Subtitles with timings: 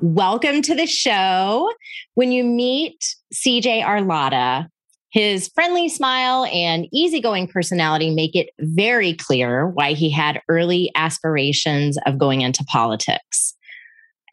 [0.00, 1.72] Welcome to the show.
[2.14, 4.68] When you meet CJ Arlotta,
[5.10, 11.98] his friendly smile and easygoing personality make it very clear why he had early aspirations
[12.06, 13.56] of going into politics.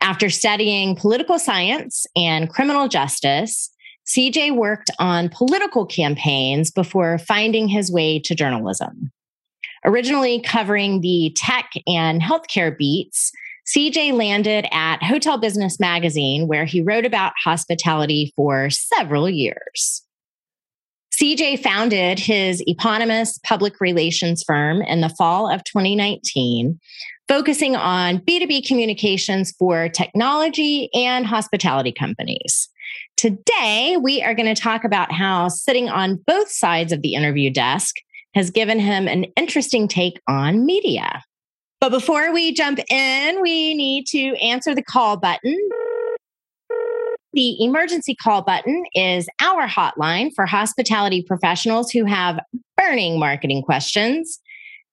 [0.01, 3.71] After studying political science and criminal justice,
[4.05, 9.11] CJ worked on political campaigns before finding his way to journalism.
[9.83, 13.31] Originally covering the tech and healthcare beats,
[13.67, 20.03] CJ landed at Hotel Business Magazine, where he wrote about hospitality for several years.
[21.15, 26.79] CJ founded his eponymous public relations firm in the fall of 2019,
[27.27, 32.69] focusing on B2B communications for technology and hospitality companies.
[33.17, 37.49] Today, we are going to talk about how sitting on both sides of the interview
[37.49, 37.95] desk
[38.35, 41.23] has given him an interesting take on media.
[41.79, 45.57] But before we jump in, we need to answer the call button.
[47.33, 52.39] The emergency call button is our hotline for hospitality professionals who have
[52.77, 54.39] burning marketing questions.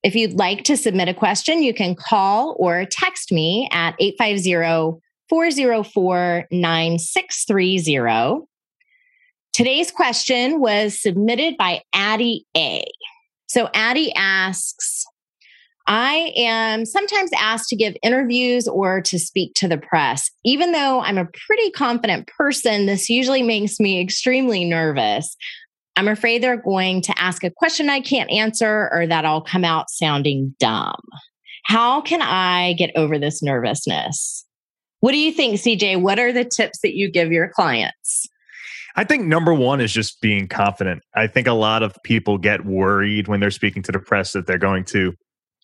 [0.03, 5.01] If you'd like to submit a question, you can call or text me at 850
[5.29, 8.47] 404 9630.
[9.53, 12.83] Today's question was submitted by Addie A.
[13.47, 15.05] So Addie asks,
[15.87, 20.31] I am sometimes asked to give interviews or to speak to the press.
[20.45, 25.37] Even though I'm a pretty confident person, this usually makes me extremely nervous.
[25.97, 29.65] I'm afraid they're going to ask a question I can't answer or that I'll come
[29.65, 31.01] out sounding dumb.
[31.65, 34.47] How can I get over this nervousness?
[35.01, 36.01] What do you think, CJ?
[36.01, 38.29] What are the tips that you give your clients?
[38.95, 41.03] I think number one is just being confident.
[41.15, 44.47] I think a lot of people get worried when they're speaking to the press that
[44.47, 45.15] they're going to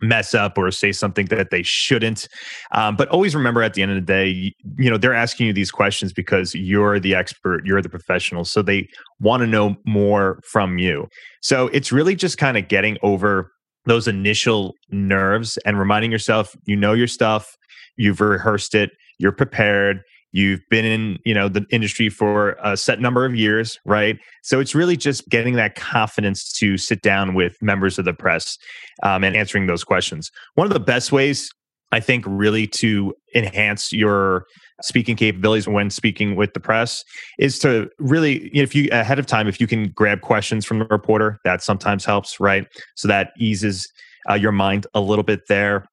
[0.01, 2.29] mess up or say something that they shouldn't.
[2.73, 5.53] Um, but always remember at the end of the day, you, know, they're asking you
[5.53, 8.45] these questions because you're the expert, you're the professional.
[8.45, 8.89] So they
[9.21, 11.09] want to know more from you.
[11.43, 13.51] So it's really just kind of getting over
[13.87, 17.57] those initial nerves and reminding yourself you know your stuff,
[17.97, 20.03] you've rehearsed it, you're prepared
[20.39, 24.19] you've been in you know the industry for a set number of years right?
[24.43, 28.57] So it's really just getting that confidence to sit down with members of the press
[29.03, 30.31] um, and answering those questions.
[30.55, 31.51] One of the best ways
[31.91, 34.45] i think really to enhance your
[34.83, 37.03] speaking capabilities when speaking with the press
[37.39, 40.85] is to really if you ahead of time if you can grab questions from the
[40.91, 42.67] reporter that sometimes helps right?
[42.95, 43.91] So that eases
[44.29, 45.87] uh, your mind a little bit there.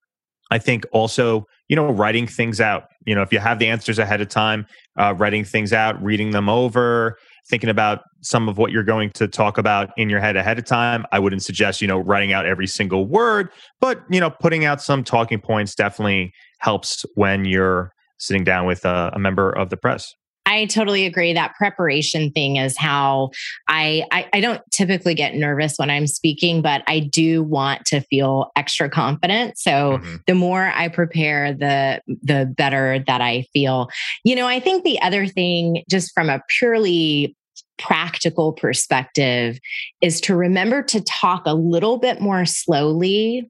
[0.51, 2.85] I think also, you know, writing things out.
[3.05, 4.65] You know, if you have the answers ahead of time,
[4.99, 7.17] uh, writing things out, reading them over,
[7.49, 10.65] thinking about some of what you're going to talk about in your head ahead of
[10.65, 11.05] time.
[11.11, 13.49] I wouldn't suggest, you know, writing out every single word,
[13.79, 18.85] but, you know, putting out some talking points definitely helps when you're sitting down with
[18.85, 20.11] a, a member of the press.
[20.45, 21.33] I totally agree.
[21.33, 23.31] That preparation thing is how
[23.67, 28.01] I, I, I don't typically get nervous when I'm speaking, but I do want to
[28.01, 29.57] feel extra confident.
[29.57, 30.15] So mm-hmm.
[30.27, 33.89] the more I prepare, the the better that I feel.
[34.23, 37.35] You know, I think the other thing, just from a purely
[37.77, 39.57] practical perspective,
[40.01, 43.49] is to remember to talk a little bit more slowly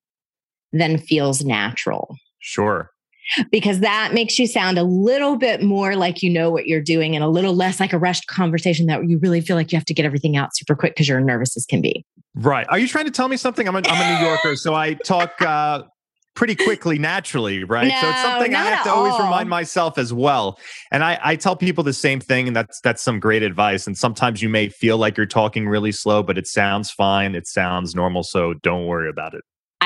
[0.72, 2.16] than feels natural.
[2.40, 2.92] Sure
[3.52, 7.16] because that makes you sound a little bit more like you know what you're doing
[7.16, 9.86] and a little less like a rushed conversation that you really feel like you have
[9.86, 12.06] to get everything out super quick because you're nervous as can be.
[12.36, 12.66] Right.
[12.70, 13.68] Are you trying to tell me something?
[13.68, 15.84] I'm a, I'm a New Yorker, so I talk uh,
[16.36, 17.88] pretty quickly naturally, right?
[17.88, 20.60] No, so it's something I have to always remind myself as well.
[20.92, 23.88] And I, I tell people the same thing, and that's that's some great advice.
[23.88, 27.36] And sometimes you may feel like you're talking really slow, but it sounds fine.
[27.36, 28.24] It sounds normal.
[28.24, 29.44] So don't worry about it.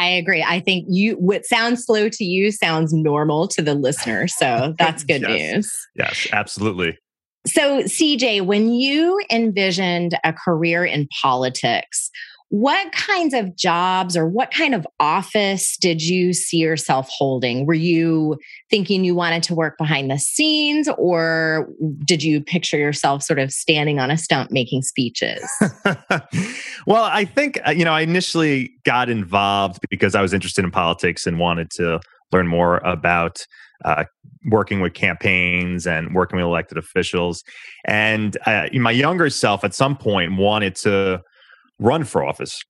[0.09, 0.44] I agree.
[0.47, 4.27] I think you what sounds slow to you sounds normal to the listener.
[4.27, 5.53] So that's good yes.
[5.53, 5.88] news.
[5.95, 6.97] Yes, absolutely.
[7.45, 12.09] So, CJ, when you envisioned a career in politics,
[12.50, 17.68] what kinds of jobs or what kind of office did you see yourself holding?
[17.68, 18.40] Were you
[18.72, 21.69] thinking you wanted to work behind the scenes, or
[22.04, 25.48] did you picture yourself sort of standing on a stump making speeches?
[26.88, 30.72] well, I think, uh, you know, I initially got involved because I was interested in
[30.72, 32.00] politics and wanted to
[32.31, 33.46] learn more about
[33.86, 34.06] uh,
[34.46, 37.44] working with campaigns and working with elected officials.
[37.86, 41.22] And uh, my younger self at some point wanted to
[41.79, 42.61] run for office.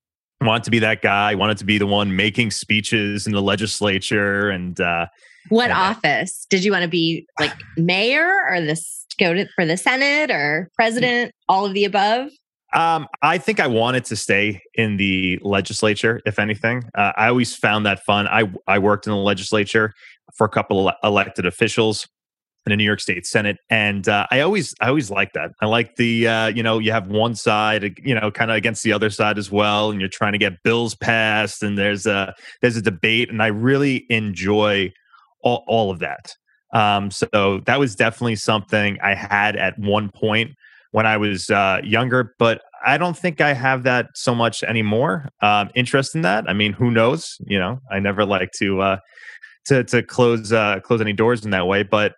[0.41, 1.35] Wanted to be that guy.
[1.35, 4.49] Wanted to be the one making speeches in the legislature.
[4.49, 5.07] And uh,
[5.49, 7.25] what and, office did you want to be?
[7.39, 11.33] Like mayor or this go to for the Senate or president?
[11.49, 12.29] All of the above.
[12.73, 16.83] Um, I think I wanted to stay in the legislature, if anything.
[16.95, 18.27] Uh, I always found that fun.
[18.27, 19.91] I I worked in the legislature
[20.35, 22.07] for a couple of elected officials
[22.65, 25.51] in the New York State Senate, and uh, I always I always like that.
[25.61, 28.83] I like the uh, you know you have one side you know kind of against
[28.83, 32.33] the other side as well, and you're trying to get bills passed, and there's a
[32.61, 34.91] there's a debate, and I really enjoy
[35.41, 36.35] all, all of that.
[36.73, 40.51] Um, so that was definitely something I had at one point
[40.91, 45.29] when I was uh, younger, but I don't think I have that so much anymore.
[45.41, 46.49] Um, interest in that.
[46.49, 47.37] I mean, who knows?
[47.45, 48.97] You know, I never like to uh,
[49.65, 52.13] to to close uh, close any doors in that way, but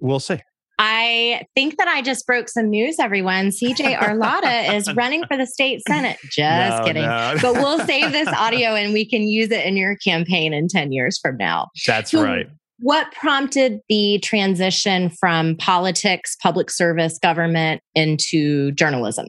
[0.00, 0.38] we'll see.
[0.78, 3.48] I think that I just broke some news, everyone.
[3.48, 6.18] CJ Arlotta is running for the state senate.
[6.30, 7.02] Just No, kidding.
[7.02, 7.36] no.
[7.40, 10.92] But we'll save this audio and we can use it in your campaign in 10
[10.92, 11.68] years from now.
[11.86, 12.46] That's So right.
[12.78, 19.28] What prompted the transition from politics, public service, government into journalism?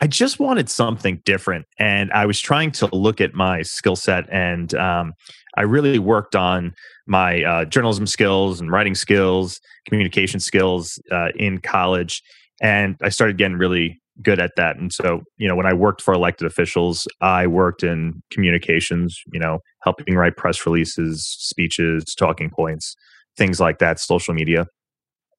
[0.00, 4.24] I just wanted something different, and I was trying to look at my skill set,
[4.32, 5.12] and um,
[5.56, 6.74] I really worked on
[7.06, 12.22] my uh, journalism skills and writing skills, communication skills uh, in college,
[12.62, 14.76] and I started getting really good at that.
[14.76, 19.40] And so, you know, when I worked for elected officials, I worked in communications, you
[19.40, 22.94] know, helping write press releases, speeches, talking points,
[23.36, 24.66] things like that, social media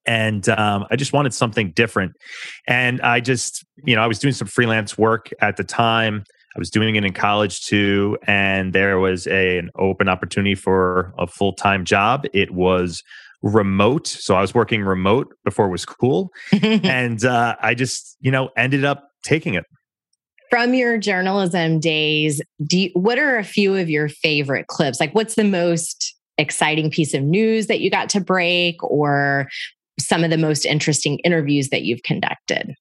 [0.06, 2.14] and um, I just wanted something different.
[2.68, 6.24] And I just, you know, I was doing some freelance work at the time.
[6.56, 11.14] I was doing it in college too, and there was a, an open opportunity for
[11.18, 12.26] a full time job.
[12.34, 13.04] It was
[13.42, 16.30] remote, so I was working remote before it was cool,
[16.62, 19.64] and uh, I just, you know, ended up taking it.
[20.50, 25.00] From your journalism days, do you, what are a few of your favorite clips?
[25.00, 29.48] Like, what's the most exciting piece of news that you got to break, or
[30.00, 32.76] some of the most interesting interviews that you've conducted?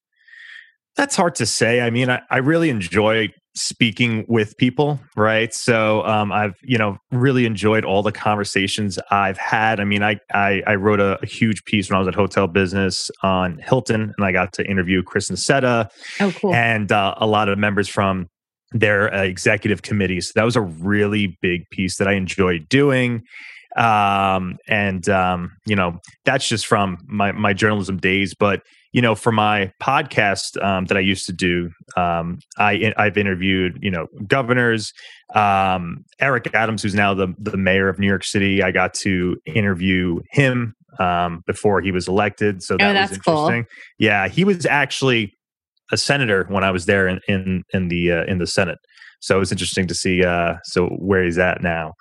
[0.96, 1.81] That's hard to say.
[1.81, 5.52] I mean, I, I really enjoy speaking with people, right?
[5.52, 9.81] So um, I've, you know, really enjoyed all the conversations I've had.
[9.81, 12.47] I mean, I I, I wrote a, a, huge piece when I was at Hotel
[12.47, 15.88] Business on Hilton, and I got to interview Chris Nassetta
[16.20, 16.55] Oh, cool.
[16.55, 18.29] and uh, a lot of members from
[18.73, 20.20] their uh, executive committee.
[20.20, 23.23] So that was a really big piece that I enjoyed doing
[23.76, 29.14] um and um you know that's just from my my journalism days but you know
[29.14, 34.06] for my podcast um that i used to do um i i've interviewed you know
[34.26, 34.92] governors
[35.34, 39.37] um eric adams who's now the the mayor of new york city i got to
[39.46, 43.34] interview him um before he was elected so that Oh, that's was cool.
[43.48, 43.66] interesting
[43.98, 45.32] yeah he was actually
[45.93, 48.78] a senator when i was there in in, in the uh, in the senate
[49.20, 51.93] so it was interesting to see uh so where he's at now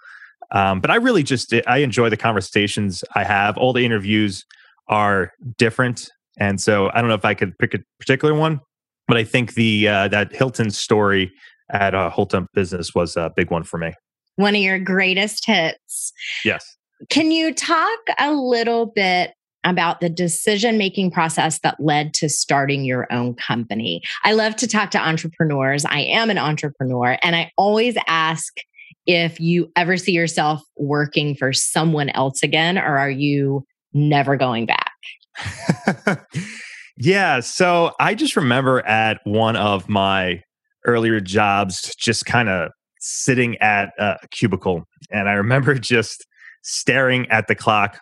[0.51, 3.55] um, but I really just I enjoy the conversations I have.
[3.55, 4.43] All the interviews
[4.87, 6.09] are different,
[6.39, 8.61] and so I don't know if I could pick a particular one,
[9.07, 11.31] but I think the uh, that Hilton story
[11.71, 13.93] at uh, Hilton Business was a big one for me.
[14.35, 16.13] One of your greatest hits.
[16.45, 16.65] Yes.
[17.09, 19.33] Can you talk a little bit
[19.65, 24.01] about the decision making process that led to starting your own company?
[24.23, 25.85] I love to talk to entrepreneurs.
[25.85, 28.53] I am an entrepreneur, and I always ask
[29.05, 34.65] if you ever see yourself working for someone else again, or are you never going
[34.65, 34.88] back?
[36.97, 37.39] yeah.
[37.39, 40.41] So I just remember at one of my
[40.85, 44.83] earlier jobs, just kind of sitting at a cubicle.
[45.11, 46.25] And I remember just
[46.63, 47.99] staring at the clock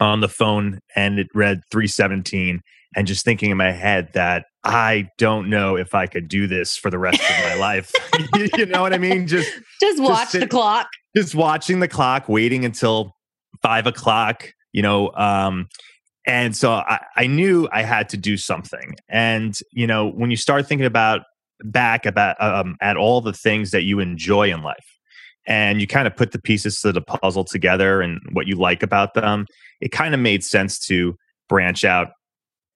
[0.00, 2.60] on the phone and it read 317
[2.96, 6.76] and just thinking in my head that I don't know if I could do this
[6.76, 7.92] for the rest of my life.
[8.56, 9.26] you know what I mean?
[9.26, 9.50] Just
[9.80, 10.86] Just watch sit- the clock.
[11.14, 13.12] just watching the clock, waiting until
[13.62, 15.12] five o'clock, you know.
[15.14, 15.68] Um,
[16.26, 18.94] and so I, I knew I had to do something.
[19.08, 21.22] And, you know, when you start thinking about
[21.62, 24.98] back about um, at all the things that you enjoy in life
[25.46, 28.82] and you kind of put the pieces to the puzzle together and what you like
[28.82, 29.46] about them,
[29.80, 31.16] it kind of made sense to
[31.48, 32.08] branch out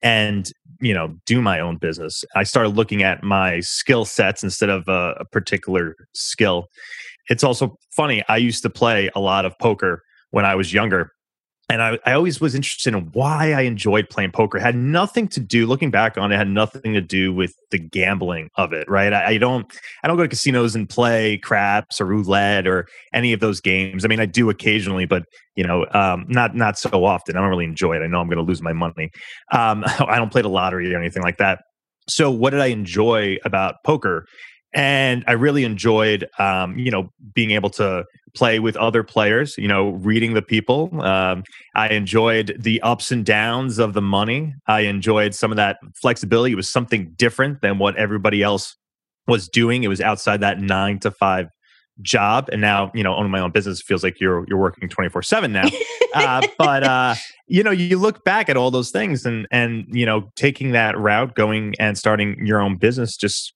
[0.02, 4.68] and you know do my own business i started looking at my skill sets instead
[4.68, 6.68] of a, a particular skill
[7.28, 11.10] it's also funny i used to play a lot of poker when i was younger
[11.70, 14.56] and I, I always was interested in why I enjoyed playing poker.
[14.56, 17.78] It had nothing to do, looking back on it, had nothing to do with the
[17.78, 19.12] gambling of it, right?
[19.12, 19.70] I, I, don't,
[20.02, 24.04] I don't go to casinos and play craps or roulette or any of those games.
[24.04, 25.24] I mean, I do occasionally, but
[25.56, 27.36] you know, um, not not so often.
[27.36, 28.02] I don't really enjoy it.
[28.02, 29.10] I know I'm going to lose my money.
[29.52, 31.60] Um, I don't play the lottery or anything like that.
[32.08, 34.24] So, what did I enjoy about poker?
[34.74, 39.56] And I really enjoyed, um, you know, being able to play with other players.
[39.56, 41.00] You know, reading the people.
[41.00, 41.44] Um,
[41.74, 44.54] I enjoyed the ups and downs of the money.
[44.66, 46.52] I enjoyed some of that flexibility.
[46.52, 48.76] It was something different than what everybody else
[49.26, 49.84] was doing.
[49.84, 51.48] It was outside that nine to five
[52.00, 55.22] job and now you know owning my own business feels like you're you're working 24
[55.22, 55.66] 7 now
[56.14, 57.14] uh, but uh
[57.48, 60.96] you know you look back at all those things and and you know taking that
[60.96, 63.52] route going and starting your own business just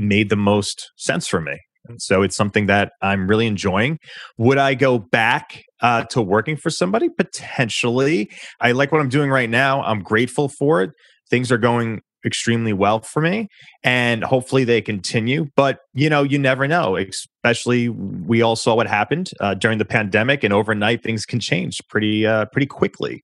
[0.00, 1.58] made the most sense for me.
[1.88, 3.98] And so it's something that I'm really enjoying.
[4.38, 7.08] Would I go back uh, to working for somebody?
[7.08, 8.30] Potentially.
[8.60, 9.82] I like what I'm doing right now.
[9.82, 10.90] I'm grateful for it.
[11.28, 13.48] Things are going extremely well for me
[13.82, 18.86] and hopefully they continue but you know you never know especially we all saw what
[18.86, 23.22] happened uh, during the pandemic and overnight things can change pretty uh, pretty quickly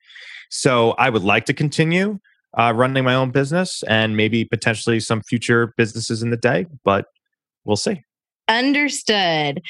[0.49, 2.19] so i would like to continue
[2.55, 7.07] uh, running my own business and maybe potentially some future businesses in the day, but
[7.65, 8.03] we'll see.
[8.49, 9.61] Understood.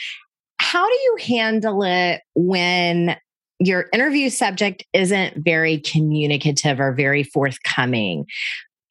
[0.59, 3.17] How do you handle it when
[3.59, 8.27] your interview subject isn't very communicative or very forthcoming?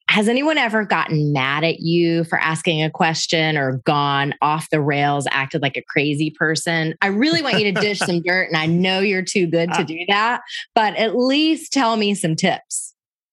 [0.08, 4.80] Has anyone ever gotten mad at you for asking a question or gone off the
[4.80, 6.94] rails, acted like a crazy person?
[7.02, 9.84] I really want you to dish some dirt, and I know you're too good to
[9.84, 10.42] do that,
[10.74, 12.85] but at least tell me some tips.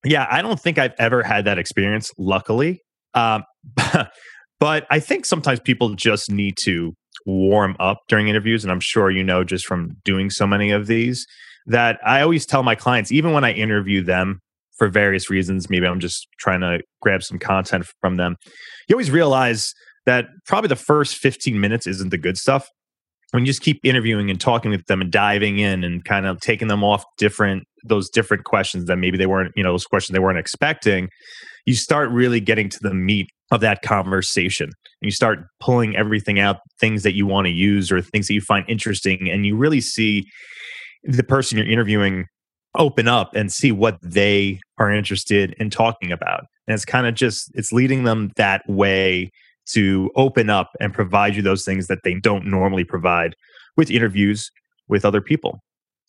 [0.06, 2.82] Yeah, I don't think I've ever had that experience, luckily.
[3.14, 3.44] Um,
[4.60, 6.94] but I think sometimes people just need to
[7.26, 8.64] warm up during interviews.
[8.64, 11.26] And I'm sure you know just from doing so many of these
[11.66, 14.40] that I always tell my clients, even when I interview them
[14.78, 18.36] for various reasons, maybe I'm just trying to grab some content from them,
[18.90, 19.74] you always realize
[20.06, 22.68] that probably the first 15 minutes isn't the good stuff
[23.32, 26.40] when you just keep interviewing and talking with them and diving in and kind of
[26.40, 30.14] taking them off different those different questions that maybe they weren't you know those questions
[30.14, 31.10] they weren't expecting
[31.66, 36.40] you start really getting to the meat of that conversation and you start pulling everything
[36.40, 39.56] out things that you want to use or things that you find interesting and you
[39.56, 40.24] really see
[41.04, 42.26] the person you're interviewing
[42.76, 47.14] open up and see what they are interested in talking about and it's kind of
[47.14, 49.30] just it's leading them that way
[49.66, 53.36] to open up and provide you those things that they don't normally provide
[53.78, 54.50] with interviews
[54.88, 55.60] with other people.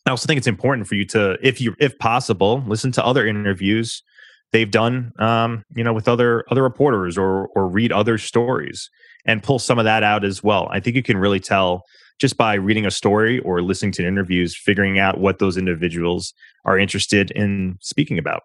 [0.07, 3.27] I also think it's important for you to, if you, if possible, listen to other
[3.27, 4.03] interviews
[4.53, 8.89] they've done, um, you know, with other other reporters or or read other stories
[9.27, 10.69] and pull some of that out as well.
[10.71, 11.83] I think you can really tell
[12.21, 16.33] just by reading a story or listening to interviews, figuring out what those individuals
[16.65, 18.43] are interested in speaking about.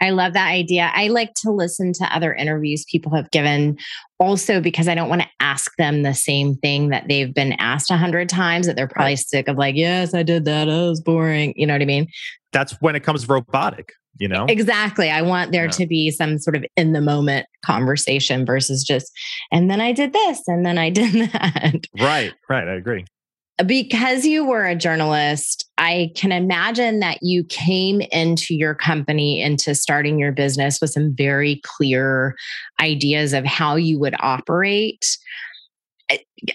[0.00, 0.90] I love that idea.
[0.94, 3.78] I like to listen to other interviews people have given
[4.18, 7.90] also because I don't want to ask them the same thing that they've been asked
[7.90, 9.18] a hundred times that they're probably right.
[9.18, 10.66] sick of like, yes, I did that.
[10.66, 11.52] That was boring.
[11.56, 12.08] You know what I mean?
[12.52, 14.46] That's when it comes robotic, you know?
[14.48, 15.10] Exactly.
[15.10, 15.70] I want there yeah.
[15.70, 19.10] to be some sort of in the moment conversation versus just,
[19.50, 21.86] and then I did this and then I did that.
[21.98, 22.68] Right, right.
[22.68, 23.04] I agree
[23.66, 29.74] because you were a journalist, I can imagine that you came into your company, into
[29.74, 32.36] starting your business with some very clear
[32.80, 35.04] ideas of how you would operate.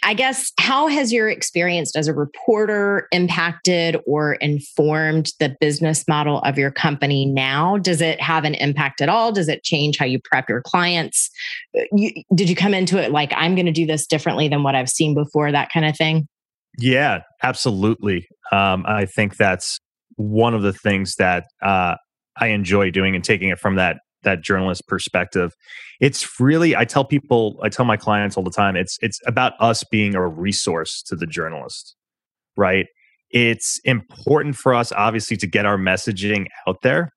[0.02, 6.40] I guess, how has your experience as a reporter impacted or informed the business model
[6.40, 7.78] of your company now?
[7.78, 9.32] Does it have an impact at all?
[9.32, 11.30] Does it change how you prep your clients?
[11.78, 14.64] Uh, you, did you come into it like, I'm going to do this differently than
[14.64, 16.28] what I've seen before, that kind of thing?
[16.78, 18.28] Yeah, absolutely.
[18.52, 19.80] Um, I think that's
[20.16, 21.96] one of the things that uh,
[22.38, 25.52] I enjoy doing and taking it from that that journalist perspective.
[26.00, 29.54] It's really I tell people, I tell my clients all the time, it's it's about
[29.60, 31.96] us being a resource to the journalist,
[32.58, 32.86] right?
[33.32, 37.10] It's important for us, obviously, to get our messaging out there.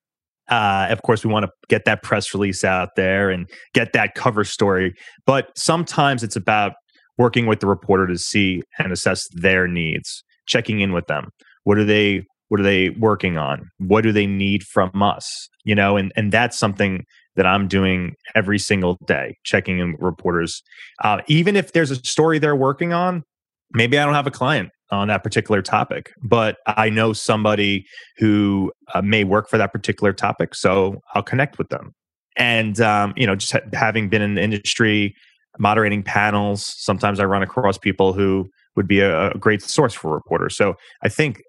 [0.49, 4.15] Uh, of course, we want to get that press release out there and get that
[4.15, 4.95] cover story.
[5.27, 6.73] But sometimes it's about
[7.19, 11.31] working with the reporter to see and assess their needs, checking in with them.
[11.65, 13.69] What are they what are they working on?
[13.79, 15.49] What do they need from us?
[15.65, 17.05] You know, and and that's something
[17.37, 20.63] that I'm doing every single day, checking in with reporters.
[21.03, 23.23] Uh, even if there's a story they're working on,
[23.73, 27.85] maybe I don't have a client on that particular topic, but I know somebody
[28.19, 31.93] who uh, may work for that particular topic, so I'll connect with them.
[32.37, 35.15] And um, you know, just ha- having been in the industry
[35.59, 36.65] moderating panels.
[36.77, 40.57] Sometimes I run across people who would be a, a great source for reporters.
[40.57, 41.43] So I think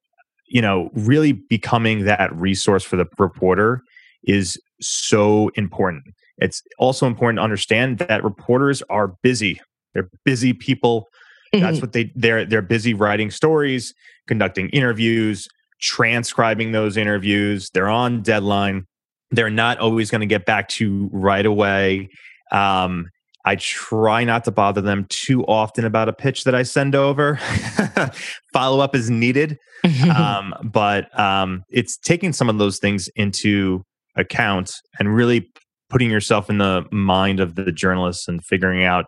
[0.47, 3.81] you know, really becoming that resource for the reporter
[4.23, 6.03] is so important.
[6.37, 9.59] It's also important to understand that reporters are busy.
[9.93, 11.07] They're busy people.
[11.53, 11.63] Mm-hmm.
[11.63, 13.93] That's what they they're they're busy writing stories,
[14.27, 15.47] conducting interviews,
[15.81, 17.69] transcribing those interviews.
[17.73, 18.85] They're on deadline.
[19.31, 22.09] They're not always going to get back to right away.
[22.51, 23.09] Um,
[23.47, 27.37] I try not to bother them too often about a pitch that I send over.
[28.53, 29.57] Follow up is needed.
[30.13, 33.83] um, but um, it's taking some of those things into
[34.17, 35.49] account and really
[35.89, 39.05] putting yourself in the mind of the journalists and figuring out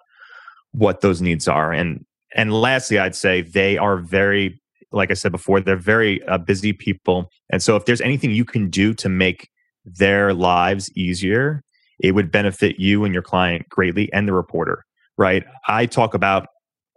[0.72, 1.74] what those needs are.
[1.74, 4.62] And and lastly, I'd say they are very,
[4.94, 7.30] like I said before, they're very uh, busy people.
[7.52, 9.50] And so if there's anything you can do to make
[9.84, 11.62] their lives easier,
[12.00, 14.84] it would benefit you and your client greatly and the reporter,
[15.18, 15.44] right?
[15.68, 16.48] I talk about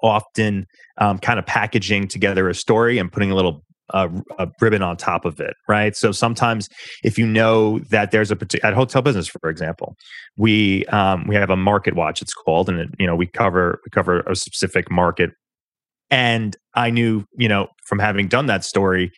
[0.02, 0.66] often
[0.98, 4.96] um, kind of packaging together a story and putting a little a, a, ribbon on
[4.96, 5.94] top of it, right?
[5.94, 6.68] So sometimes,
[7.04, 9.96] if you know that there's a particular at hotel business, for example,
[10.36, 12.22] we um, we have a market watch.
[12.22, 15.30] It's called, and it, you know we cover we cover a specific market.
[16.12, 19.10] And I knew, you know, from having done that story,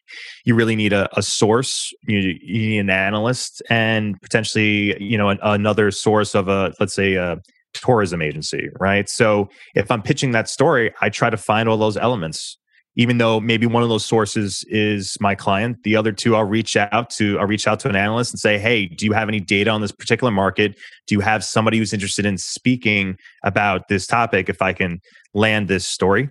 [0.44, 1.92] you really need a, a source.
[2.06, 6.94] You, you, need an analyst, and potentially, you know, an, another source of a, let's
[6.94, 7.38] say, a
[7.74, 9.08] tourism agency, right?
[9.08, 12.56] So if I'm pitching that story, I try to find all those elements
[12.96, 16.76] even though maybe one of those sources is my client the other two i'll reach
[16.76, 19.40] out to i'll reach out to an analyst and say hey do you have any
[19.40, 24.06] data on this particular market do you have somebody who's interested in speaking about this
[24.06, 25.00] topic if i can
[25.34, 26.28] land this story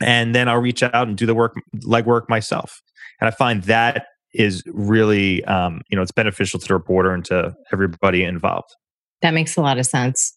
[0.00, 2.82] and then i'll reach out and do the work legwork myself
[3.20, 7.24] and i find that is really um, you know it's beneficial to the reporter and
[7.24, 8.74] to everybody involved
[9.24, 10.36] that makes a lot of sense.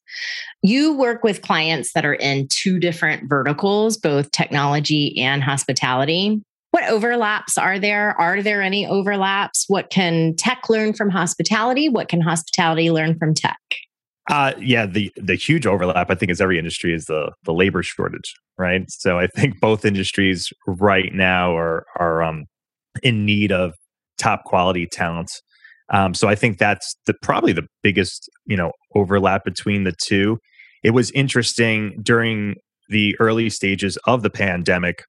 [0.63, 6.41] You work with clients that are in two different verticals, both technology and hospitality.
[6.71, 8.15] What overlaps are there?
[8.17, 9.65] Are there any overlaps?
[9.67, 11.89] What can tech learn from hospitality?
[11.89, 13.57] What can hospitality learn from tech?
[14.29, 17.81] Uh, yeah, the the huge overlap I think is every industry is the the labor
[17.83, 18.83] shortage, right?
[18.89, 22.45] So I think both industries right now are are um,
[23.03, 23.73] in need of
[24.17, 25.29] top quality talent
[25.89, 30.39] um, so I think that's the probably the biggest you know overlap between the two.
[30.83, 32.55] It was interesting during
[32.89, 35.03] the early stages of the pandemic.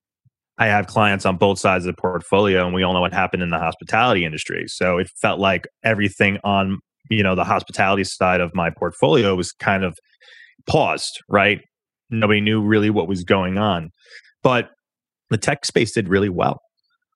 [0.59, 3.43] I have clients on both sides of the portfolio, and we all know what happened
[3.43, 4.65] in the hospitality industry.
[4.69, 9.53] So it felt like everything on you know the hospitality side of my portfolio was
[9.53, 9.99] kind of
[10.67, 11.23] paused.
[11.29, 11.61] Right,
[12.11, 13.91] nobody knew really what was going on,
[14.43, 14.71] but
[15.31, 16.61] the tech space did really well.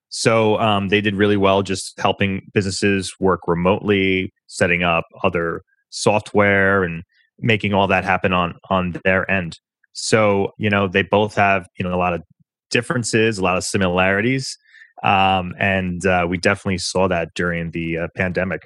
[0.09, 6.85] So um, they did really well just helping businesses work remotely, setting up other software
[6.85, 7.03] and
[7.39, 9.59] making all that happen on on their end.
[9.95, 12.23] So you know they both have you know a lot of
[12.71, 14.57] differences, a lot of similarities,
[15.03, 18.63] um, and uh, we definitely saw that during the uh, pandemic.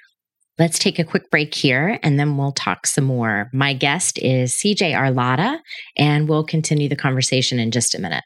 [0.59, 3.51] Let's take a quick break here and then we'll talk some more.
[3.53, 5.59] My guest is CJ Arlotta,
[5.99, 8.25] and we'll continue the conversation in just a minute.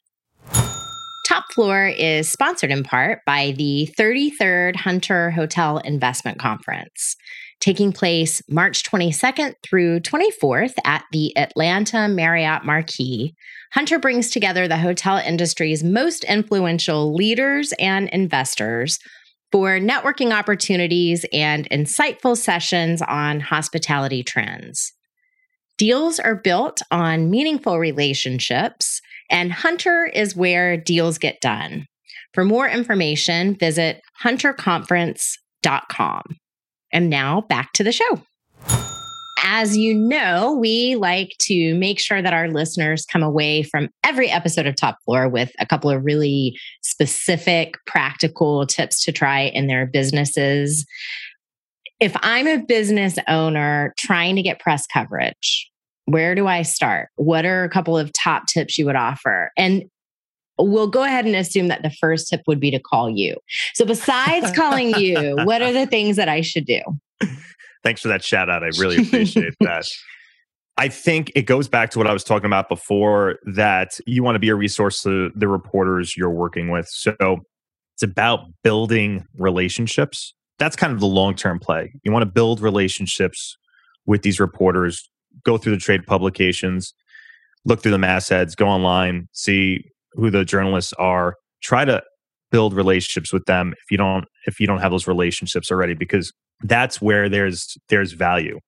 [1.26, 7.16] Top Floor is sponsored in part by the 33rd Hunter Hotel Investment Conference,
[7.60, 13.34] taking place March 22nd through 24th at the Atlanta Marriott Marquis.
[13.72, 18.98] Hunter brings together the hotel industry's most influential leaders and investors
[19.52, 24.92] for networking opportunities and insightful sessions on hospitality trends.
[25.78, 31.86] Deals are built on meaningful relationships and Hunter is where deals get done.
[32.34, 36.22] For more information, visit hunterconference.com.
[36.92, 38.20] And now back to the show.
[39.42, 44.28] As you know, we like to make sure that our listeners come away from every
[44.28, 49.66] episode of Top Floor with a couple of really specific, practical tips to try in
[49.66, 50.84] their businesses.
[52.00, 55.70] If I'm a business owner trying to get press coverage,
[56.04, 57.08] where do I start?
[57.16, 59.52] What are a couple of top tips you would offer?
[59.56, 59.84] And
[60.58, 63.36] we'll go ahead and assume that the first tip would be to call you.
[63.74, 66.82] So, besides calling you, what are the things that I should do?
[67.82, 68.62] Thanks for that shout out.
[68.62, 69.84] I really appreciate that.
[70.76, 74.36] I think it goes back to what I was talking about before that you want
[74.36, 76.86] to be a resource to the reporters you're working with.
[76.88, 77.40] So,
[77.94, 80.32] it's about building relationships.
[80.58, 81.92] That's kind of the long term play.
[82.02, 83.56] You want to build relationships
[84.06, 85.10] with these reporters
[85.44, 86.94] go through the trade publications,
[87.64, 92.02] look through the mastheads, go online, see who the journalists are, try to
[92.50, 96.32] build relationships with them if you don't if you don't have those relationships already because
[96.62, 98.58] that's where there's there's value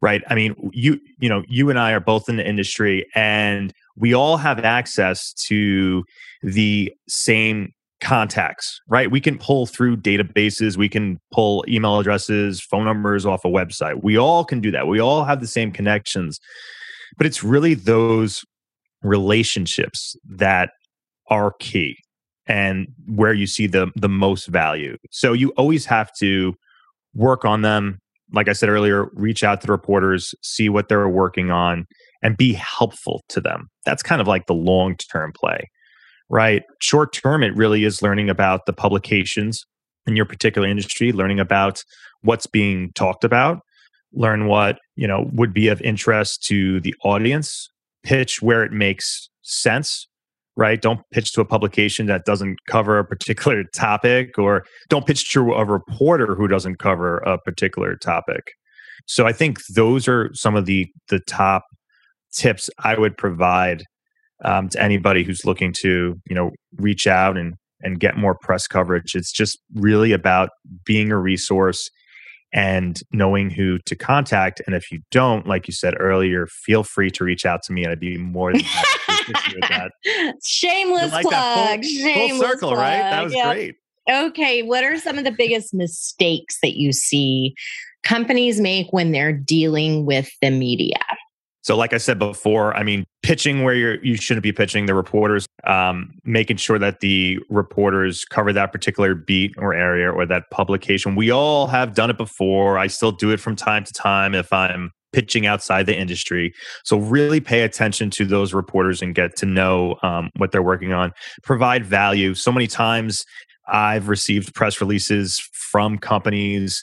[0.00, 3.72] right i mean you you know you and i are both in the industry and
[3.96, 6.04] we all have access to
[6.42, 9.10] the same contacts, right?
[9.10, 14.02] We can pull through databases, we can pull email addresses, phone numbers off a website.
[14.02, 14.86] We all can do that.
[14.86, 16.38] We all have the same connections.
[17.16, 18.44] But it's really those
[19.02, 20.70] relationships that
[21.28, 21.96] are key
[22.46, 24.96] and where you see the the most value.
[25.10, 26.54] So you always have to
[27.16, 27.98] work on them.
[28.32, 31.86] Like I said earlier, reach out to the reporters, see what they're working on,
[32.22, 33.70] and be helpful to them.
[33.84, 35.70] That's kind of like the long term play,
[36.28, 36.62] right?
[36.80, 39.64] Short term, it really is learning about the publications
[40.06, 41.82] in your particular industry, learning about
[42.22, 43.60] what's being talked about,
[44.12, 47.68] learn what you know would be of interest to the audience,
[48.02, 50.08] pitch where it makes sense
[50.56, 50.80] right?
[50.80, 55.52] Don't pitch to a publication that doesn't cover a particular topic, or don't pitch to
[55.52, 58.52] a reporter who doesn't cover a particular topic.
[59.06, 61.64] So I think those are some of the the top
[62.32, 63.84] tips I would provide
[64.44, 68.66] um, to anybody who's looking to you know reach out and and get more press
[68.66, 69.14] coverage.
[69.14, 70.48] It's just really about
[70.84, 71.90] being a resource
[72.52, 74.62] and knowing who to contact.
[74.66, 77.82] And if you don't, like you said earlier, feel free to reach out to me
[77.82, 79.15] and I'd be more than happy.
[80.44, 81.82] Shameless like plug.
[81.82, 82.80] Full, Shameless full circle, plug.
[82.80, 83.10] right?
[83.10, 83.54] That was yep.
[83.54, 83.76] great.
[84.10, 84.62] Okay.
[84.62, 87.54] What are some of the biggest mistakes that you see
[88.04, 90.98] companies make when they're dealing with the media?
[91.66, 94.94] So, like I said before, I mean, pitching where you're you shouldn't be pitching the
[94.94, 100.44] reporters, um, making sure that the reporters cover that particular beat or area or that
[100.52, 101.16] publication.
[101.16, 102.78] We all have done it before.
[102.78, 106.52] I still do it from time to time if I'm pitching outside the industry.
[106.84, 110.92] So, really pay attention to those reporters and get to know um, what they're working
[110.92, 111.12] on.
[111.42, 112.34] Provide value.
[112.34, 113.24] So many times
[113.66, 115.40] I've received press releases
[115.72, 116.82] from companies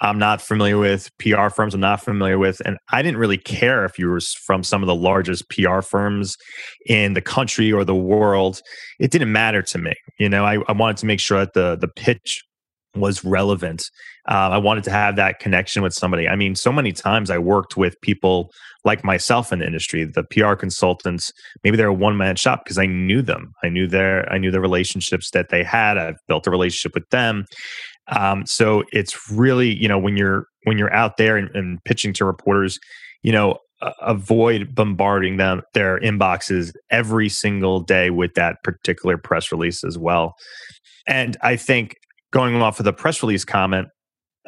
[0.00, 2.60] I'm not familiar with, PR firms I'm not familiar with.
[2.66, 6.36] And I didn't really care if you were from some of the largest PR firms
[6.86, 8.60] in the country or the world.
[8.98, 9.94] It didn't matter to me.
[10.18, 12.42] You know, I, I wanted to make sure that the the pitch
[12.94, 13.82] was relevant.
[14.28, 16.28] Uh, I wanted to have that connection with somebody.
[16.28, 18.50] I mean, so many times I worked with people
[18.84, 21.30] like myself in the industry, the PR consultants.
[21.62, 23.52] Maybe they're a one man shop because I knew them.
[23.62, 25.98] I knew their I knew the relationships that they had.
[25.98, 27.44] I've built a relationship with them,
[28.08, 32.12] um, so it's really, you know, when you're when you're out there and, and pitching
[32.14, 32.78] to reporters,
[33.22, 33.58] you know,
[34.00, 40.34] avoid bombarding them their inboxes every single day with that particular press release as well.
[41.06, 41.96] And I think
[42.34, 43.88] going off of the press release comment,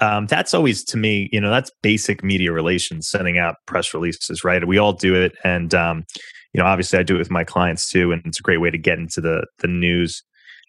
[0.00, 4.44] um, that's always to me, you know, that's basic media relations, sending out press releases,
[4.44, 4.66] right?
[4.66, 6.04] We all do it, and um,
[6.52, 8.70] you know, obviously, I do it with my clients too, and it's a great way
[8.70, 10.22] to get into the the news.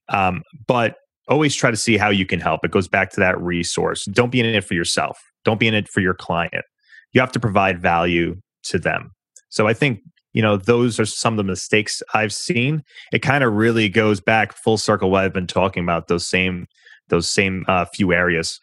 [0.10, 0.96] Um, but
[1.28, 2.64] always try to see how you can help.
[2.64, 4.06] It goes back to that resource.
[4.06, 5.20] Don't be in it for yourself.
[5.44, 6.64] Don't be in it for your client.
[7.12, 9.12] You have to provide value to them.
[9.50, 10.00] So I think,
[10.32, 12.82] you know, those are some of the mistakes I've seen.
[13.12, 16.68] It kind of really goes back full circle what I've been talking about, those same
[17.10, 18.60] those same uh, few areas.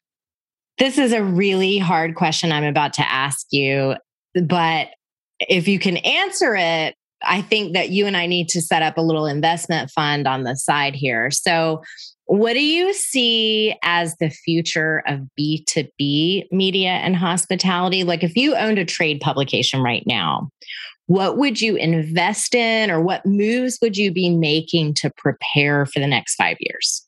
[0.79, 3.95] This is a really hard question I'm about to ask you,
[4.35, 4.89] but
[5.41, 8.99] if you can answer it, I think that you and I need to set up
[8.99, 11.31] a little investment fund on the side here.
[11.31, 11.83] So,
[12.27, 18.03] what do you see as the future of B2B media and hospitality?
[18.03, 20.49] Like, if you owned a trade publication right now,
[21.07, 26.01] what would you invest in or what moves would you be making to prepare for
[26.01, 27.04] the next five years?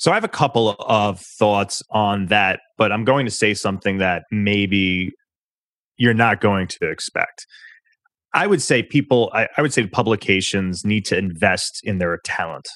[0.00, 3.98] So, I have a couple of thoughts on that, but I'm going to say something
[3.98, 5.10] that maybe
[5.96, 7.46] you're not going to expect.
[8.32, 12.66] I would say people, I, I would say publications need to invest in their talent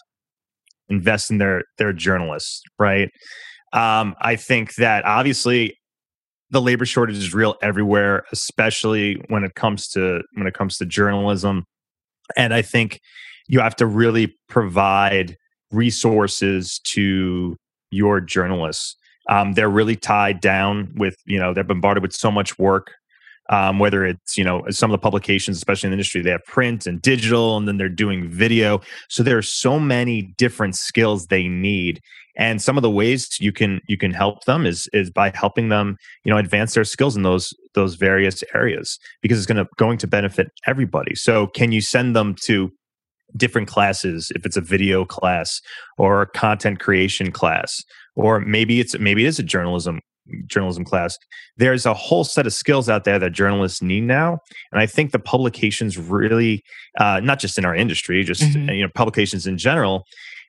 [0.89, 3.09] invest in their their journalists, right?
[3.73, 5.77] Um, I think that obviously
[6.51, 10.87] the labor shortage is real everywhere, especially when it comes to when it comes to
[10.87, 11.65] journalism.
[12.37, 13.01] And I think
[13.49, 15.37] you have to really provide
[15.75, 17.57] resources to
[17.91, 18.97] your journalists.
[19.29, 22.93] Um, they're really tied down with, you know, they're bombarded with so much work
[23.51, 26.45] um, whether it's you know some of the publications especially in the industry they have
[26.47, 31.27] print and digital and then they're doing video so there are so many different skills
[31.27, 32.01] they need
[32.37, 35.69] and some of the ways you can you can help them is is by helping
[35.69, 39.69] them you know advance their skills in those those various areas because it's going to
[39.77, 42.73] going to benefit everybody so can you send them to
[43.37, 45.61] different classes if it's a video class
[45.99, 47.83] or a content creation class
[48.17, 50.01] or maybe it's maybe it is a journalism
[50.47, 51.19] journalism class
[51.59, 54.39] there's a whole set of skills out there that journalists need now
[54.73, 56.63] and i think the publications really
[56.99, 58.71] uh, not just in our industry just mm-hmm.
[58.71, 60.05] you know publications in general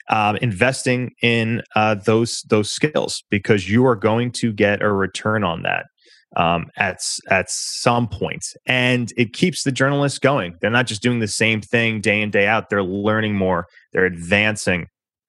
[0.10, 5.44] um, investing in uh, those those skills because you are going to get a return
[5.44, 5.88] on that
[6.36, 10.56] um, at at some point, and it keeps the journalists going.
[10.62, 12.70] They're not just doing the same thing day in day out.
[12.70, 13.68] They're learning more.
[13.94, 14.88] They're advancing,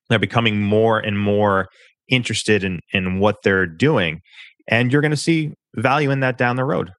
[0.09, 1.69] They're becoming more and more
[2.09, 4.21] interested in in what they're doing,
[4.69, 6.91] and you're going to see value in that down the road.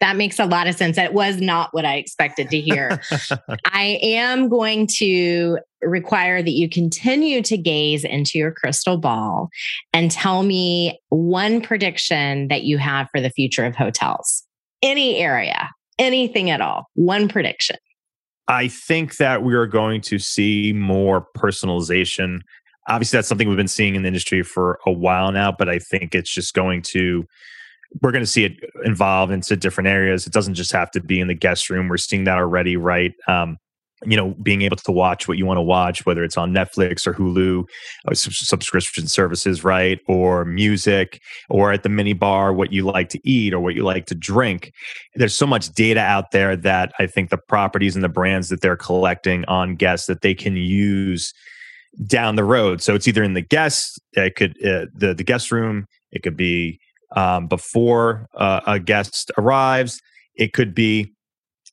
[0.00, 0.96] That makes a lot of sense.
[0.96, 3.00] That was not what I expected to hear.
[3.66, 9.50] I am going to require that you continue to gaze into your crystal ball
[9.92, 14.42] and tell me one prediction that you have for the future of hotels.
[14.82, 17.76] Any area, anything at all, one prediction.
[18.48, 22.40] I think that we are going to see more personalization.
[22.88, 25.78] Obviously, that's something we've been seeing in the industry for a while now, but I
[25.78, 27.24] think it's just going to
[28.02, 28.52] we're going to see it
[28.84, 30.26] evolve into different areas.
[30.26, 31.88] It doesn't just have to be in the guest room.
[31.88, 33.12] We're seeing that already, right?
[33.26, 33.58] Um,
[34.06, 37.06] you know, being able to watch what you want to watch, whether it's on Netflix
[37.06, 37.64] or Hulu,
[38.08, 40.00] or subscription services, right?
[40.08, 43.82] Or music, or at the mini bar, what you like to eat or what you
[43.82, 44.72] like to drink.
[45.16, 48.62] There's so much data out there that I think the properties and the brands that
[48.62, 51.34] they're collecting on guests that they can use
[52.06, 52.80] down the road.
[52.80, 56.36] So it's either in the guest, it could uh, the the guest room, it could
[56.36, 56.80] be
[57.16, 60.00] um, before uh, a guest arrives.
[60.34, 61.12] It could be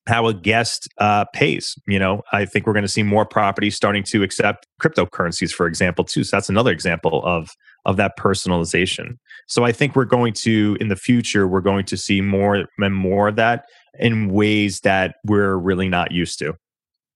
[0.08, 1.76] how a guest uh, pays.
[1.86, 5.68] You know, I think we're going to see more properties starting to accept cryptocurrencies, for
[5.68, 6.24] example, too.
[6.24, 7.50] So that's another example of
[7.86, 9.18] of that personalization.
[9.48, 12.96] So I think we're going to, in the future, we're going to see more and
[12.96, 13.64] more of that
[13.98, 16.54] in ways that we're really not used to.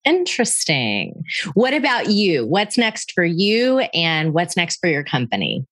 [0.06, 1.24] Interesting.
[1.54, 2.48] What about you?
[2.48, 5.66] What's next for you, and what's next for your company?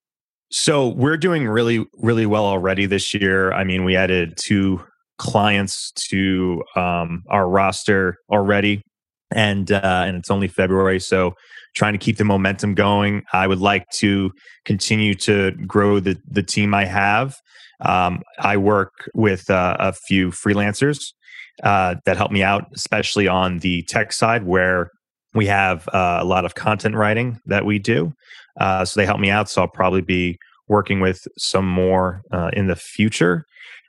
[0.52, 3.52] So we're doing really, really well already this year.
[3.54, 4.82] I mean, we added two
[5.20, 8.82] clients to um, our roster already,
[9.32, 11.34] and uh, and it's only February, so
[11.76, 13.22] trying to keep the momentum going.
[13.32, 14.32] I would like to
[14.66, 17.36] continue to grow the the team I have.
[17.82, 21.00] Um, I work with uh, a few freelancers
[21.64, 24.90] uh, that help me out, especially on the tech side, where
[25.34, 28.14] we have uh, a lot of content writing that we do.
[28.60, 29.50] Uh, so they help me out.
[29.50, 30.38] So I'll probably be
[30.68, 33.46] working with some more uh, in the future.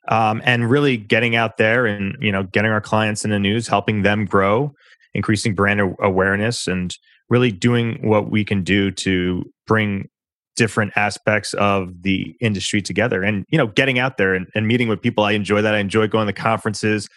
[0.08, 3.68] Um, and really getting out there and you know getting our clients in the news,
[3.68, 4.72] helping them grow,
[5.14, 6.96] increasing brand awareness, and
[7.28, 10.08] really doing what we can do to bring
[10.56, 14.88] different aspects of the industry together and you know getting out there and, and meeting
[14.88, 17.08] with people i enjoy that i enjoy going to conferences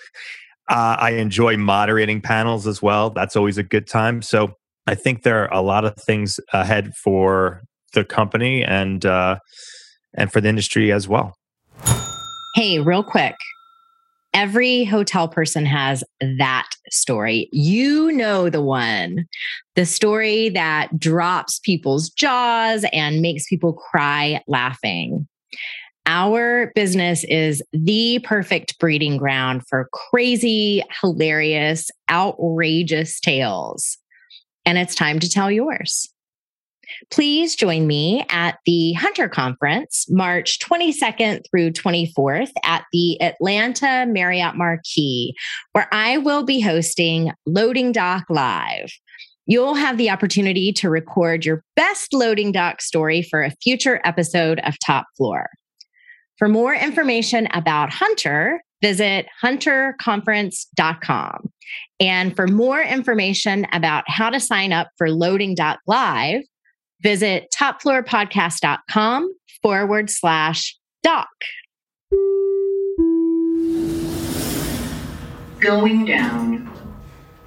[0.69, 4.53] uh, i enjoy moderating panels as well that's always a good time so
[4.87, 7.61] i think there are a lot of things ahead for
[7.93, 9.37] the company and uh,
[10.15, 11.35] and for the industry as well.
[12.55, 13.35] Hey, real quick.
[14.33, 17.49] Every hotel person has that story.
[17.51, 19.27] You know the one,
[19.75, 25.27] the story that drops people's jaws and makes people cry laughing.
[26.05, 33.97] Our business is the perfect breeding ground for crazy, hilarious, outrageous tales.
[34.65, 36.09] And it's time to tell yours.
[37.09, 44.55] Please join me at the Hunter Conference, March 22nd through 24th at the Atlanta Marriott
[44.55, 45.33] Marquis,
[45.71, 48.91] where I will be hosting Loading Dock Live.
[49.45, 54.59] You'll have the opportunity to record your best loading dock story for a future episode
[54.59, 55.49] of Top Floor.
[56.43, 61.49] For more information about Hunter, visit hunterconference.com.
[62.01, 66.41] And for more information about how to sign up for Loading Dock Live,
[67.03, 71.27] Visit topfloorpodcast.com forward slash doc.
[75.59, 76.71] Going down.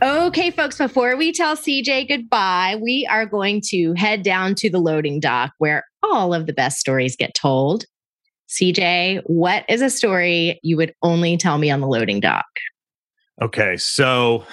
[0.02, 4.78] Okay, folks, before we tell CJ goodbye, we are going to head down to the
[4.78, 7.86] loading dock where all of the best stories get told.
[8.48, 12.46] CJ, what is a story you would only tell me on the loading dock?
[13.42, 14.44] Okay, so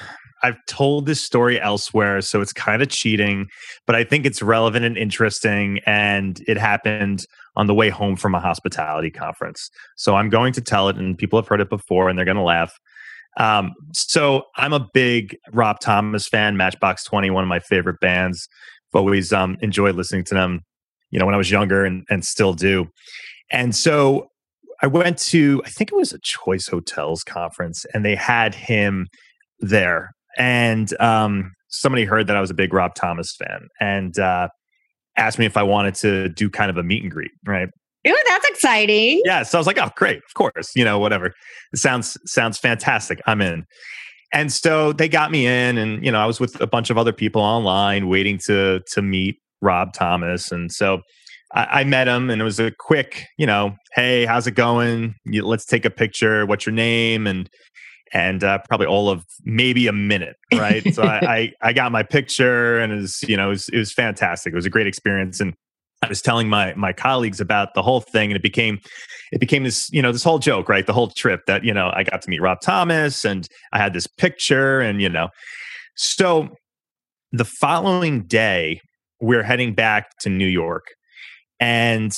[0.44, 3.48] I've told this story elsewhere, so it's kind of cheating,
[3.88, 5.80] but I think it's relevant and interesting.
[5.86, 7.26] And it happened
[7.56, 9.70] on the way home from a hospitality conference.
[9.96, 12.38] So I'm going to tell it, and people have heard it before and they're going
[12.38, 12.74] to laugh.
[13.38, 18.48] Um, so I'm a big Rob Thomas fan, Matchbox 20, one of my favorite bands.
[18.94, 20.62] I've always um, enjoyed listening to them,
[21.10, 22.90] you know, when I was younger and, and still do.
[23.54, 24.28] And so
[24.82, 29.08] I went to, I think it was a Choice Hotels conference, and they had him
[29.60, 34.50] there and um, somebody heard that I was a big Rob Thomas fan and uh,
[35.18, 37.70] asked me if I wanted to do kind of a meet and greet, right?
[38.06, 39.22] Ooh, that's exciting.
[39.24, 41.28] Yeah, so I was like, "Oh, great, of course, you know, whatever.
[41.72, 43.22] It sounds sounds fantastic.
[43.26, 43.64] I'm in."
[44.34, 46.98] And so they got me in, and you know, I was with a bunch of
[46.98, 51.00] other people online waiting to to meet Rob Thomas, and so
[51.54, 55.16] I, I met him, and it was a quick, you know, hey, how's it going?
[55.26, 56.46] Let's take a picture.
[56.46, 57.28] What's your name?
[57.28, 57.50] And
[58.14, 60.94] and uh, probably all of maybe a minute, right?
[60.94, 63.78] so I, I, I got my picture, and it was you know it was, it
[63.78, 64.54] was fantastic.
[64.54, 65.54] It was a great experience, and
[66.04, 68.80] I was telling my my colleagues about the whole thing, and it became
[69.32, 70.86] it became this you know this whole joke, right?
[70.86, 73.94] The whole trip that you know I got to meet Rob Thomas, and I had
[73.94, 75.30] this picture, and you know,
[75.96, 76.50] so
[77.32, 78.80] the following day
[79.22, 80.84] we're heading back to New York,
[81.60, 82.14] and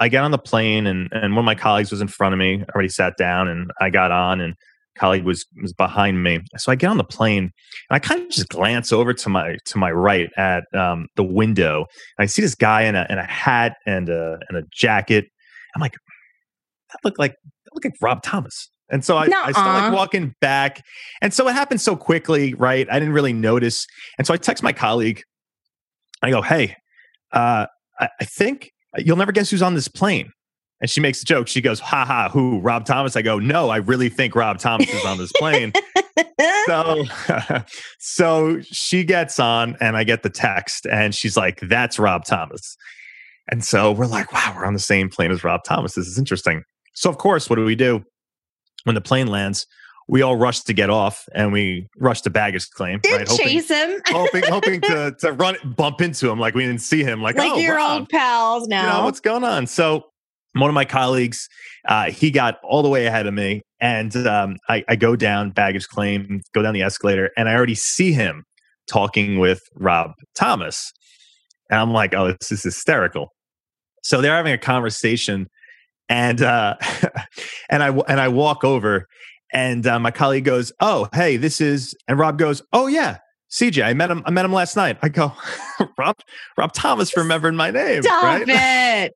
[0.00, 2.38] I get on the plane, and and one of my colleagues was in front of
[2.38, 4.54] me, already sat down, and I got on, and
[4.96, 6.40] colleague was was behind me.
[6.56, 9.56] So I get on the plane and I kind of just glance over to my
[9.64, 11.86] to my right at um, the window.
[12.18, 15.26] And I see this guy in a in a hat and a and a jacket.
[15.74, 15.94] I'm like,
[16.90, 18.68] that look like that looked like Rob Thomas.
[18.90, 20.82] And so I, I start like walking back.
[21.22, 22.86] And so it happened so quickly, right?
[22.90, 23.86] I didn't really notice.
[24.18, 25.22] And so I text my colleague.
[26.20, 26.76] I go, hey,
[27.32, 27.66] uh,
[28.02, 30.30] I, I think uh, you'll never guess who's on this plane.
[30.80, 31.46] And she makes a joke.
[31.46, 32.58] She goes, "Ha ha, who?
[32.58, 35.72] Rob Thomas?" I go, "No, I really think Rob Thomas is on this plane."
[36.66, 37.04] so,
[38.00, 42.76] so she gets on, and I get the text, and she's like, "That's Rob Thomas."
[43.48, 45.94] And so we're like, "Wow, we're on the same plane as Rob Thomas.
[45.94, 46.62] This is interesting."
[46.94, 48.02] So, of course, what do we do
[48.82, 49.66] when the plane lands?
[50.08, 53.00] We all rushed to get off and we rushed to baggage claim.
[53.02, 53.38] Did right?
[53.38, 57.02] chase hoping, him, hoping, hoping to to run, bump into him like we didn't see
[57.02, 57.22] him.
[57.22, 58.00] Like, like oh, your Rob.
[58.00, 58.82] old pals now.
[58.82, 59.66] You know, what's going on?
[59.66, 60.04] So
[60.54, 61.48] one of my colleagues,
[61.88, 65.50] uh, he got all the way ahead of me, and um, I, I, go down
[65.50, 68.44] baggage claim, go down the escalator, and I already see him
[68.86, 70.92] talking with Rob Thomas,
[71.70, 73.28] and I'm like, "Oh, this is hysterical."
[74.02, 75.46] So they're having a conversation,
[76.08, 76.76] and uh,
[77.70, 79.06] and I and I walk over,
[79.52, 83.18] and uh, my colleague goes, "Oh, hey, this is," and Rob goes, "Oh yeah,
[83.52, 84.22] CJ, I met him.
[84.24, 84.96] I met him last night.
[85.02, 85.30] I go,
[85.98, 86.16] Rob,
[86.56, 88.02] Rob Thomas remembered my name.
[88.02, 88.44] Stop right?
[88.48, 89.12] it.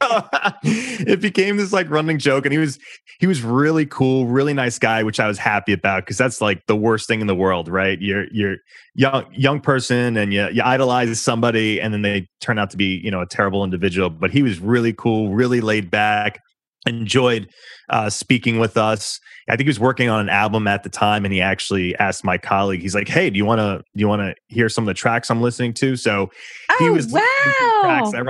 [0.62, 2.78] it became this like running joke, and he was
[3.18, 6.66] he was really cool, really nice guy, which I was happy about because that's like
[6.66, 7.98] the worst thing in the world, right?
[7.98, 8.56] You're you're
[8.94, 13.00] young young person and you you idolize somebody, and then they turn out to be
[13.02, 14.10] you know a terrible individual.
[14.10, 16.42] But he was really cool, really laid back,
[16.86, 17.48] enjoyed
[17.88, 19.20] uh, speaking with us.
[19.48, 22.24] I think he was working on an album at the time, and he actually asked
[22.24, 22.82] my colleague.
[22.82, 24.94] He's like, "Hey, do you want to do you want to hear some of the
[24.94, 26.30] tracks I'm listening to?" So
[26.70, 27.20] oh, he was wow.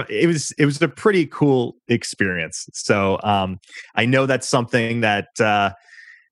[0.09, 2.69] It was it was a pretty cool experience.
[2.75, 3.61] So um,
[3.95, 5.71] I know that's something that uh,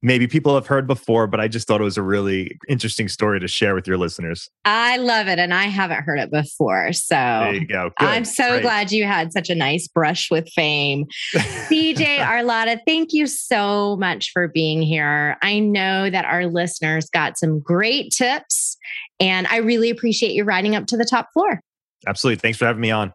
[0.04, 3.40] maybe people have heard before, but I just thought it was a really interesting story
[3.40, 4.50] to share with your listeners.
[4.64, 5.38] I love it.
[5.38, 6.92] And I haven't heard it before.
[6.92, 7.90] So there you go.
[7.98, 8.06] Good.
[8.06, 8.62] I'm so Great.
[8.62, 11.06] glad you had such a nice brush with fame.
[11.34, 15.38] CJ Arlotta, thank you so much for being here.
[15.42, 18.76] I know that our listeners got some great tips,
[19.18, 21.60] and I really appreciate you riding up to the top floor.
[22.06, 22.40] Absolutely.
[22.40, 23.14] Thanks for having me on.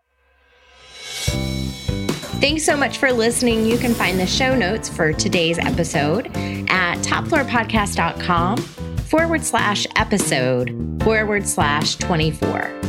[2.40, 3.66] Thanks so much for listening.
[3.66, 6.28] You can find the show notes for today's episode
[6.70, 12.80] at topfloorpodcast.com forward slash episode forward slash 24.